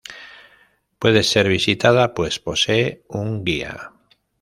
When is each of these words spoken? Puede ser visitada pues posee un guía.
Puede 0.97 1.21
ser 1.21 1.47
visitada 1.47 2.15
pues 2.15 2.39
posee 2.39 3.03
un 3.07 3.43
guía. 3.45 3.91